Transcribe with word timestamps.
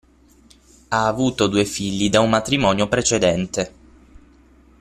Ha 0.87 1.05
avuto 1.05 1.45
due 1.45 1.63
figli 1.63 2.09
da 2.09 2.21
un 2.21 2.31
matrimonio 2.31 2.87
precedente. 2.87 3.71